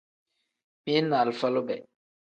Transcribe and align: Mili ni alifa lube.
Mili 0.85 1.01
ni 1.01 1.15
alifa 1.21 1.47
lube. 1.53 1.75